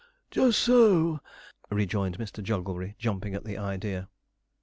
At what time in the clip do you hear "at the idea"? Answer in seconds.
3.35-4.09